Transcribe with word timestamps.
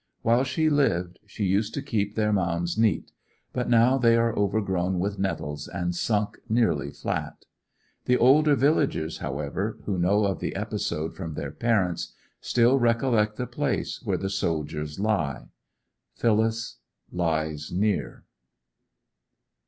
While 0.23 0.43
she 0.43 0.67
lived 0.67 1.19
she 1.27 1.43
used 1.43 1.75
to 1.75 1.81
keep 1.83 2.15
their 2.15 2.33
mounds 2.33 2.75
neat; 2.75 3.11
but 3.53 3.69
now 3.69 3.99
they 3.99 4.17
are 4.17 4.35
overgrown 4.35 4.97
with 4.97 5.19
nettles, 5.19 5.67
and 5.67 5.93
sunk 5.95 6.39
nearly 6.49 6.89
flat. 6.89 7.45
The 8.05 8.17
older 8.17 8.55
villagers, 8.55 9.19
however, 9.19 9.77
who 9.85 9.99
know 9.99 10.25
of 10.25 10.39
the 10.39 10.55
episode 10.55 11.15
from 11.15 11.35
their 11.35 11.51
parents, 11.51 12.15
still 12.39 12.79
recollect 12.79 13.35
the 13.37 13.45
place 13.45 14.01
where 14.03 14.17
the 14.17 14.31
soldiers 14.31 14.99
lie. 14.99 15.49
Phyllis 16.15 16.77
lies 17.11 17.71
near. 17.71 18.23